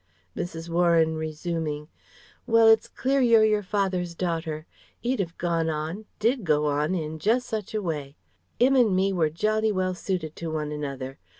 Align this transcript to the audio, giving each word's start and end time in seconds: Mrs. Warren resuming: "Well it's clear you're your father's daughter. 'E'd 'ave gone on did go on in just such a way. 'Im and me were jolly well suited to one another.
Mrs. 0.35 0.67
Warren 0.67 1.13
resuming: 1.15 1.87
"Well 2.47 2.67
it's 2.67 2.87
clear 2.87 3.21
you're 3.21 3.45
your 3.45 3.61
father's 3.61 4.15
daughter. 4.15 4.65
'E'd 5.03 5.21
'ave 5.21 5.33
gone 5.37 5.69
on 5.69 6.05
did 6.17 6.43
go 6.43 6.65
on 6.65 6.95
in 6.95 7.19
just 7.19 7.45
such 7.47 7.75
a 7.75 7.83
way. 7.83 8.17
'Im 8.57 8.75
and 8.75 8.95
me 8.95 9.13
were 9.13 9.29
jolly 9.29 9.71
well 9.71 9.93
suited 9.93 10.35
to 10.37 10.49
one 10.49 10.71
another. 10.71 11.19